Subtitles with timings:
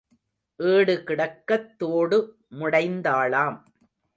[0.59, 2.37] ஏடு கிடக்கத் தோடு
[2.51, 3.57] முடைந்தாளாம்.